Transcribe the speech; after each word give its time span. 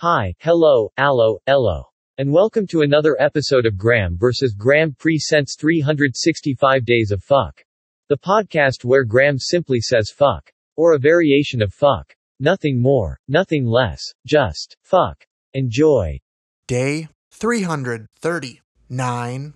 Hi, 0.00 0.34
hello, 0.40 0.90
allo, 0.98 1.38
ello. 1.46 1.84
And 2.18 2.30
welcome 2.30 2.66
to 2.66 2.82
another 2.82 3.16
episode 3.18 3.64
of 3.64 3.78
Graeme 3.78 4.18
vs. 4.18 4.52
Graeme 4.52 4.92
Presents 4.92 5.56
365 5.58 6.84
Days 6.84 7.12
of 7.12 7.24
Fuck. 7.24 7.64
The 8.10 8.18
podcast 8.18 8.84
where 8.84 9.04
Graeme 9.04 9.38
simply 9.38 9.80
says 9.80 10.12
fuck. 10.14 10.52
Or 10.76 10.92
a 10.92 10.98
variation 10.98 11.62
of 11.62 11.72
fuck. 11.72 12.14
Nothing 12.38 12.78
more, 12.78 13.18
nothing 13.26 13.64
less, 13.64 14.02
just 14.26 14.76
fuck. 14.82 15.24
Enjoy. 15.54 16.20
Day 16.68 17.08
339. 17.30 19.54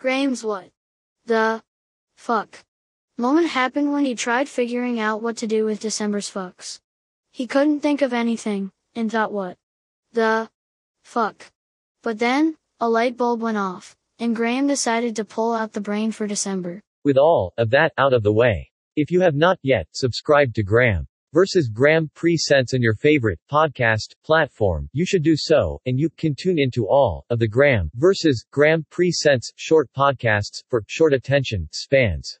Graeme's 0.00 0.42
what? 0.42 0.70
The 1.26 1.62
fuck. 2.16 2.64
Moment 3.16 3.46
happened 3.46 3.92
when 3.92 4.04
he 4.04 4.16
tried 4.16 4.48
figuring 4.48 4.98
out 4.98 5.22
what 5.22 5.36
to 5.36 5.46
do 5.46 5.64
with 5.64 5.78
December's 5.78 6.28
fucks. 6.28 6.80
He 7.30 7.46
couldn't 7.46 7.78
think 7.78 8.02
of 8.02 8.12
anything, 8.12 8.72
and 8.96 9.08
thought 9.08 9.32
what? 9.32 9.56
The 10.14 10.50
fuck. 11.04 11.52
But 12.02 12.18
then, 12.18 12.56
a 12.80 12.88
light 12.88 13.16
bulb 13.16 13.40
went 13.40 13.56
off, 13.56 13.94
and 14.18 14.34
Graeme 14.34 14.66
decided 14.66 15.14
to 15.14 15.24
pull 15.24 15.52
out 15.54 15.72
the 15.72 15.80
brain 15.80 16.10
for 16.10 16.26
December. 16.26 16.82
With 17.04 17.16
all 17.16 17.54
of 17.56 17.70
that 17.70 17.92
out 17.98 18.14
of 18.14 18.24
the 18.24 18.32
way. 18.32 18.72
If 18.96 19.12
you 19.12 19.20
have 19.20 19.36
not 19.36 19.60
yet 19.62 19.86
subscribed 19.92 20.56
to 20.56 20.64
Graeme 20.64 21.06
versus 21.32 21.68
Graeme 21.68 22.10
Presents 22.16 22.74
on 22.74 22.82
your 22.82 22.94
favorite 22.94 23.38
podcast 23.48 24.14
platform, 24.24 24.88
you 24.92 25.06
should 25.06 25.22
do 25.22 25.36
so, 25.36 25.80
and 25.86 26.00
you 26.00 26.10
can 26.10 26.34
tune 26.34 26.58
into 26.58 26.88
all 26.88 27.26
of 27.30 27.38
the 27.38 27.46
Graeme 27.46 27.92
versus 27.94 28.44
Graeme 28.50 28.84
Presents 28.90 29.52
short 29.54 29.88
podcasts 29.96 30.64
for 30.68 30.82
short 30.88 31.12
attention 31.12 31.68
spans. 31.70 32.40